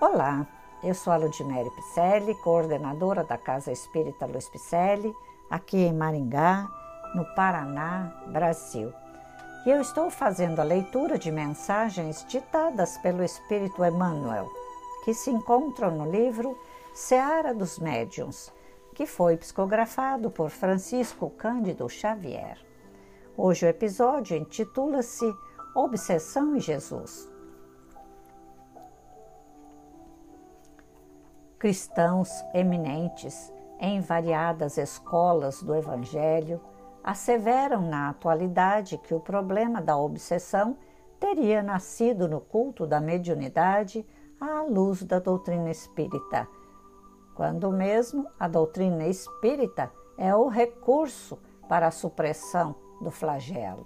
[0.00, 0.46] Olá,
[0.82, 5.14] eu sou a Ludmere Picelli, coordenadora da Casa Espírita Luiz Picelli,
[5.50, 6.66] aqui em Maringá,
[7.14, 8.94] no Paraná, Brasil.
[9.66, 14.48] E eu estou fazendo a leitura de mensagens ditadas pelo Espírito Emmanuel,
[15.04, 16.58] que se encontram no livro
[16.94, 18.50] Seara dos Médiuns,
[18.94, 22.56] que foi psicografado por Francisco Cândido Xavier.
[23.36, 25.30] Hoje o episódio intitula-se
[25.74, 27.30] Obsessão em Jesus.
[31.60, 36.58] Cristãos eminentes em variadas escolas do Evangelho
[37.04, 40.78] asseveram na atualidade que o problema da obsessão
[41.20, 44.06] teria nascido no culto da mediunidade
[44.40, 46.48] à luz da doutrina espírita,
[47.34, 53.84] quando mesmo a doutrina espírita é o recurso para a supressão do flagelo.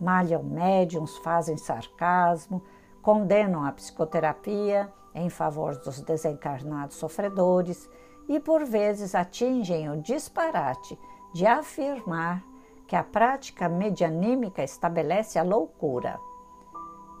[0.00, 2.62] Malham médiums, fazem sarcasmo,
[3.02, 7.88] condenam a psicoterapia em favor dos desencarnados sofredores
[8.28, 10.98] e, por vezes, atingem o disparate
[11.32, 12.44] de afirmar
[12.86, 16.20] que a prática medianímica estabelece a loucura.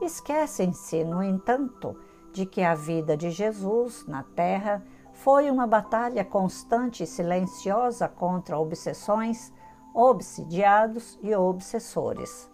[0.00, 1.96] Esquecem-se, no entanto,
[2.32, 8.58] de que a vida de Jesus na Terra foi uma batalha constante e silenciosa contra
[8.58, 9.50] obsessões,
[9.94, 12.50] obsidiados e obsessores.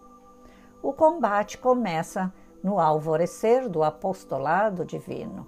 [0.81, 2.33] O combate começa
[2.63, 5.45] no alvorecer do apostolado divino.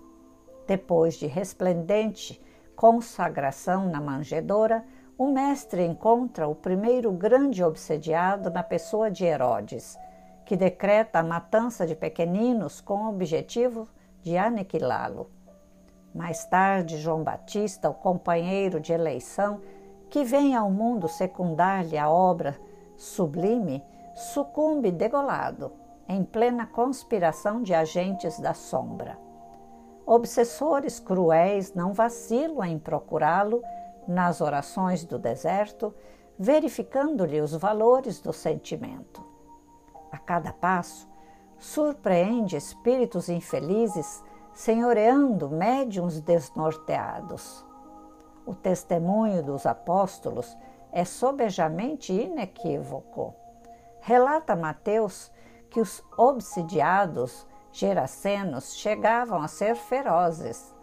[0.68, 2.42] Depois de resplendente
[2.76, 4.84] consagração na manjedoura,
[5.18, 9.98] o mestre encontra o primeiro grande obsediado na pessoa de Herodes,
[10.46, 13.88] que decreta a matança de pequeninos com o objetivo
[14.22, 15.32] de aniquilá-lo.
[16.14, 19.62] Mais tarde, João Batista, o companheiro de eleição,
[20.10, 22.60] que vem ao mundo secundar-lhe a obra
[22.98, 25.72] sublime, sucumbe degolado,
[26.08, 29.18] em plena conspiração de agentes da sombra.
[30.06, 33.62] Obsessores cruéis não vacilam em procurá-lo
[34.08, 35.94] nas orações do deserto,
[36.38, 39.26] verificando-lhe os valores do sentimento.
[40.12, 41.10] A cada passo,
[41.58, 44.24] surpreende espíritos infelizes
[44.54, 47.66] senhoreando médiums desnorteados.
[48.46, 50.56] O testemunho dos apóstolos
[50.92, 53.34] é sobejamente inequívoco.
[54.00, 55.32] Relata Mateus
[55.76, 60.74] que os obsidiados geracenos chegavam a ser ferozes.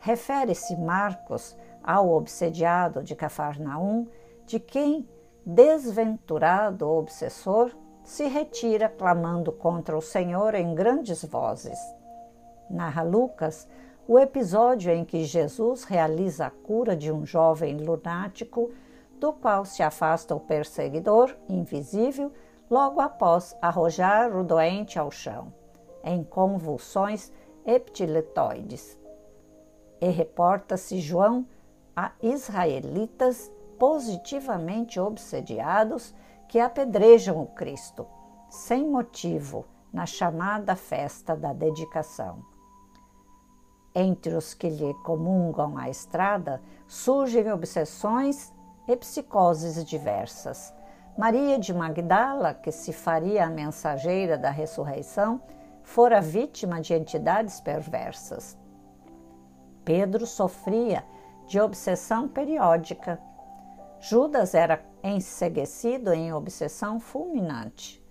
[0.00, 1.54] Refere-se Marcos
[1.84, 4.08] ao obsediado de Cafarnaum,
[4.46, 5.06] de quem,
[5.44, 11.78] desventurado obsessor, se retira clamando contra o Senhor em grandes vozes
[12.70, 13.68] narra Lucas,
[14.08, 18.70] o episódio em que Jesus realiza a cura de um jovem lunático,
[19.20, 22.32] do qual se afasta o perseguidor invisível
[22.70, 25.52] logo após arrojar o doente ao chão,
[26.02, 27.32] em convulsões
[27.64, 28.98] epileptoides.
[30.00, 31.46] E reporta-se João
[31.94, 36.14] a israelitas positivamente obsediados
[36.48, 38.06] que apedrejam o Cristo,
[38.48, 42.42] sem motivo, na chamada festa da dedicação.
[43.94, 48.52] Entre os que lhe comungam a estrada surgem obsessões
[48.88, 50.72] e psicoses diversas.
[51.16, 55.42] Maria de Magdala, que se faria a mensageira da ressurreição,
[55.82, 58.56] fora vítima de entidades perversas.
[59.84, 61.04] Pedro sofria
[61.46, 63.20] de obsessão periódica.
[64.00, 68.02] Judas era enseguecido em obsessão fulminante.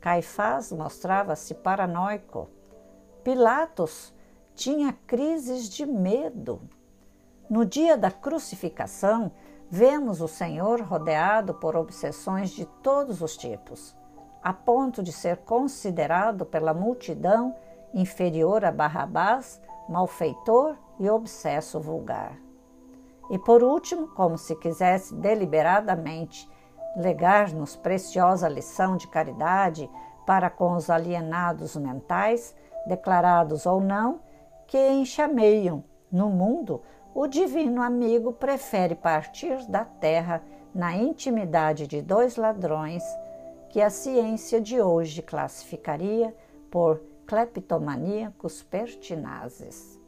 [0.00, 2.48] Caifás mostrava-se paranoico.
[3.24, 4.14] Pilatos
[4.54, 6.60] tinha crises de medo.
[7.50, 9.32] No dia da crucificação,
[9.74, 13.96] vemos o Senhor rodeado por obsessões de todos os tipos,
[14.40, 17.52] a ponto de ser considerado pela multidão
[17.92, 22.38] inferior a Barrabás, malfeitor e obsesso vulgar.
[23.28, 26.48] E por último, como se quisesse deliberadamente
[26.94, 29.90] legar-nos preciosa lição de caridade
[30.24, 32.54] para com os alienados mentais,
[32.86, 34.20] declarados ou não,
[34.68, 35.82] que enxameiam
[36.12, 36.80] no mundo,
[37.14, 40.42] o divino amigo prefere partir da terra
[40.74, 43.04] na intimidade de dois ladrões
[43.70, 46.34] que a ciência de hoje classificaria
[46.68, 50.00] por cleptomaníacos pertinazes.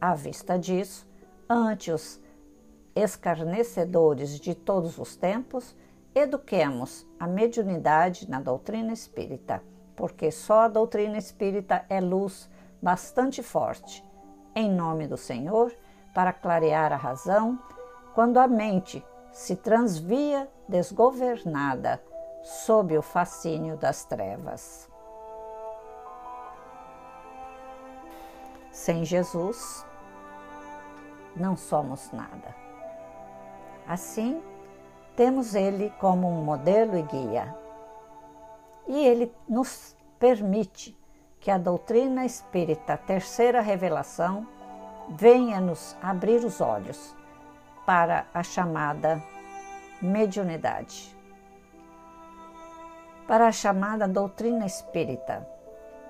[0.00, 1.06] À vista disso,
[1.48, 2.18] ante os
[2.96, 5.76] escarnecedores de todos os tempos,
[6.14, 9.62] eduquemos a mediunidade na doutrina espírita,
[9.94, 12.48] porque só a doutrina espírita é luz
[12.80, 14.02] bastante forte,
[14.54, 15.72] em nome do Senhor,
[16.14, 17.58] para clarear a razão,
[18.14, 22.02] quando a mente se transvia desgovernada
[22.42, 24.92] sob o fascínio das trevas.
[28.72, 29.86] sem Jesus,
[31.36, 32.56] não somos nada.
[33.86, 34.42] Assim,
[35.14, 37.54] temos Ele como um modelo e guia.
[38.88, 40.98] E Ele nos permite
[41.38, 44.46] que a doutrina espírita, terceira revelação,
[45.08, 47.14] venha nos abrir os olhos
[47.84, 49.22] para a chamada
[50.00, 51.16] mediunidade,
[53.26, 55.46] para a chamada doutrina espírita,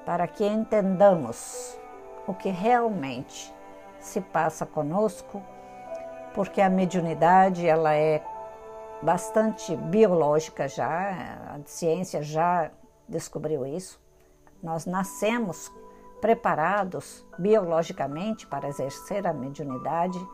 [0.05, 1.79] para que entendamos
[2.27, 3.55] o que realmente
[3.99, 5.43] se passa conosco,
[6.35, 8.23] porque a mediunidade ela é
[9.03, 12.71] bastante biológica já, a ciência já
[13.09, 14.01] descobriu isso.
[14.63, 15.71] Nós nascemos
[16.23, 20.25] preparados biologicamente para exercer a mediunidade,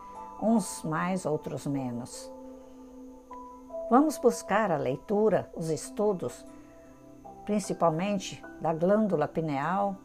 [0.41, 2.31] uns mais, outros menos.
[3.89, 6.45] Vamos buscar a leitura, os estudos,
[7.47, 9.97] principalmente da glândula pineal,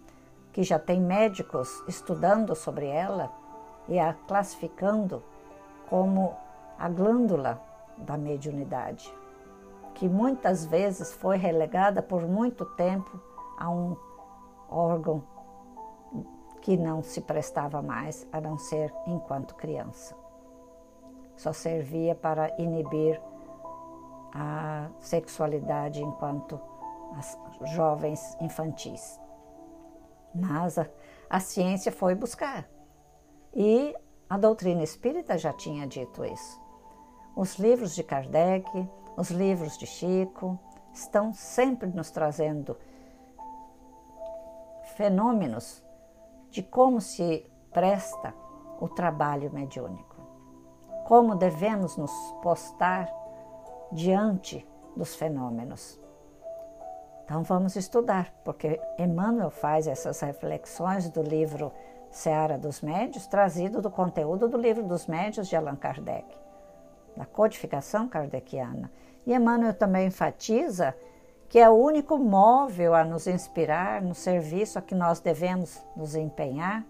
[0.53, 3.30] que já tem médicos estudando sobre ela
[3.89, 5.21] e a classificando
[5.89, 6.33] como
[6.80, 7.62] a glândula
[7.97, 9.13] da mediunidade,
[9.95, 13.19] que muitas vezes foi relegada por muito tempo
[13.57, 13.97] a um
[14.69, 15.32] órgão
[16.63, 20.15] que não se prestava mais a não ser enquanto criança.
[21.36, 23.21] Só servia para inibir
[24.33, 26.60] a sexualidade enquanto
[27.75, 29.19] jovens infantis.
[30.33, 30.88] Mas a,
[31.30, 32.68] a ciência foi buscar
[33.54, 33.94] e
[34.30, 36.62] a doutrina espírita já tinha dito isso.
[37.36, 40.57] Os livros de Kardec, os livros de Chico,
[40.94, 42.77] estão sempre nos trazendo
[44.95, 45.83] fenômenos
[46.53, 48.31] de como se presta
[48.79, 50.15] o trabalho mediúnico,
[51.07, 52.11] como devemos nos
[52.44, 53.11] postar
[53.91, 54.65] diante
[54.95, 56.00] dos fenômenos.
[57.25, 61.71] Então vamos estudar, porque Emmanuel faz essas reflexões do livro
[62.11, 66.38] Seara dos Médios, trazido do conteúdo do livro dos Médios de Allan Kardec,
[67.17, 68.91] da codificação kardeciana.
[69.25, 70.95] E Emmanuel também enfatiza
[71.53, 76.15] que é o único móvel a nos inspirar no serviço a que nós devemos nos
[76.15, 76.83] empenhar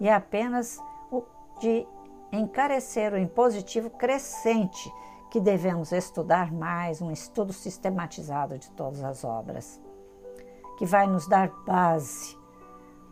[0.00, 1.22] e é apenas o
[1.60, 1.86] de
[2.32, 4.92] encarecer o impositivo crescente
[5.30, 9.80] que devemos estudar mais, um estudo sistematizado de todas as obras,
[10.76, 12.36] que vai nos dar base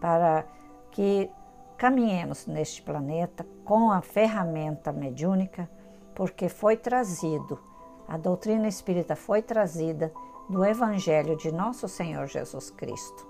[0.01, 0.45] para
[0.91, 1.31] que
[1.77, 5.71] caminhemos neste planeta com a ferramenta mediúnica,
[6.17, 7.61] porque foi trazido,
[8.09, 10.13] a doutrina espírita foi trazida
[10.49, 13.27] do Evangelho de Nosso Senhor Jesus Cristo,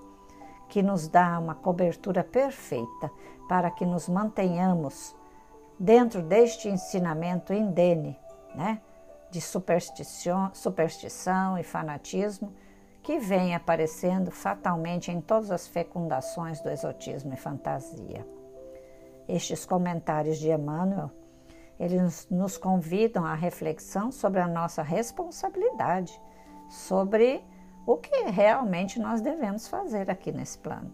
[0.69, 3.11] que nos dá uma cobertura perfeita
[3.49, 5.15] para que nos mantenhamos
[5.79, 8.19] dentro deste ensinamento indene
[8.55, 8.81] né,
[9.31, 12.53] de superstição, superstição e fanatismo
[13.03, 18.27] que vem aparecendo fatalmente em todas as fecundações do exotismo e fantasia.
[19.29, 21.11] Estes comentários de Emmanuel,
[21.79, 26.21] eles nos convidam à reflexão sobre a nossa responsabilidade,
[26.69, 27.45] sobre
[27.87, 30.93] o que realmente nós devemos fazer aqui nesse plano,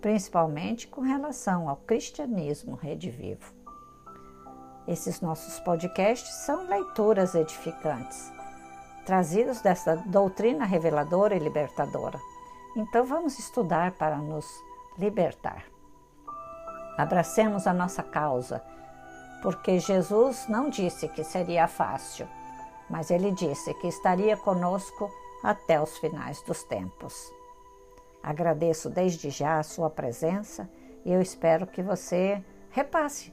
[0.00, 3.54] principalmente com relação ao cristianismo redivivo.
[4.86, 8.30] Esses nossos podcasts são leituras edificantes,
[9.04, 12.20] trazidos dessa doutrina reveladora e libertadora.
[12.76, 14.46] Então vamos estudar para nos
[14.98, 15.64] libertar.
[16.96, 18.62] Abracemos a nossa causa,
[19.42, 22.28] porque Jesus não disse que seria fácil,
[22.88, 25.10] mas ele disse que estaria conosco
[25.42, 27.32] até os finais dos tempos.
[28.22, 30.68] Agradeço desde já a sua presença
[31.04, 33.32] e eu espero que você repasse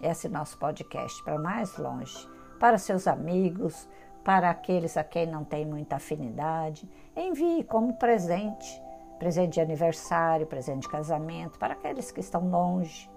[0.00, 2.16] esse nosso podcast para mais longe,
[2.58, 3.86] para seus amigos,
[4.24, 6.88] para aqueles a quem não tem muita afinidade.
[7.14, 8.82] Envie como presente,
[9.18, 13.10] presente de aniversário, presente de casamento, para aqueles que estão longe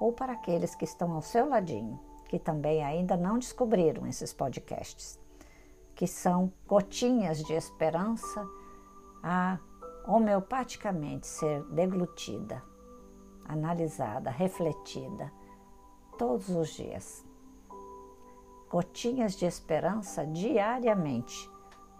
[0.00, 5.20] ou para aqueles que estão ao seu ladinho, que também ainda não descobriram esses podcasts,
[5.94, 8.46] que são gotinhas de esperança
[9.22, 9.58] a
[10.06, 12.62] homeopaticamente ser deglutida,
[13.46, 15.32] analisada, refletida
[16.18, 17.24] todos os dias.
[18.70, 21.50] Gotinhas de esperança diariamente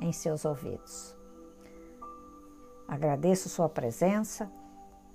[0.00, 1.16] em seus ouvidos.
[2.88, 4.50] Agradeço sua presença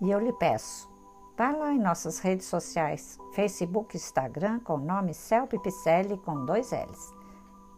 [0.02, 0.90] e eu lhe peço,
[1.38, 6.72] vá lá em nossas redes sociais, Facebook Instagram com o nome Celpe Picelli com dois
[6.72, 7.19] L's.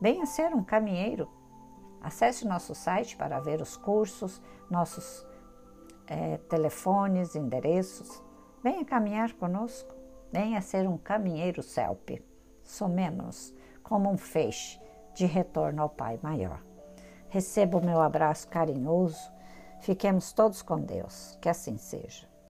[0.00, 1.28] Venha ser um caminheiro
[2.06, 5.26] Acesse nosso site para ver os cursos, nossos
[6.06, 8.22] é, telefones, endereços.
[8.62, 9.92] Venha caminhar conosco.
[10.32, 12.22] Venha ser um caminheiro CELP.
[12.62, 14.80] Somemos como um feixe
[15.14, 16.62] de retorno ao Pai maior.
[17.28, 19.32] Receba o meu abraço carinhoso.
[19.86, 21.38] Fiquemos todos com Deus.
[21.40, 22.26] Que assim seja.